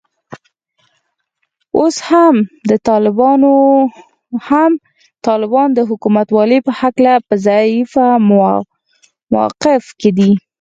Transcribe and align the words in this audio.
او 1.73 1.79
اوس 1.79 1.97
هم 4.49 4.69
طالبان 5.27 5.67
د 5.73 5.79
حکومتولې 5.89 6.57
په 6.67 6.71
هکله 6.79 7.13
په 7.27 7.33
ضعیفه 7.45 8.07
موقف 9.33 9.83
کې 9.99 10.09
دي 10.17 10.31